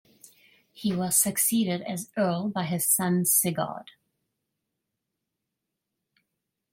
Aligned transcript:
He 0.71 0.95
was 0.95 1.15
succeeded 1.15 1.83
as 1.83 2.09
earl 2.17 2.49
by 2.49 2.63
his 2.63 2.87
son 2.87 3.23
Sigurd. 3.23 3.91